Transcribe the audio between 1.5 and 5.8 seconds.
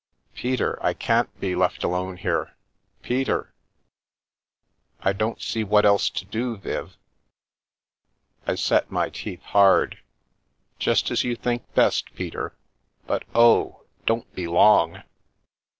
left alone here! Peter!" I don't see